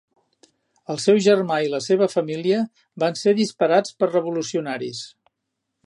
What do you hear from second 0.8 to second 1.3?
El seu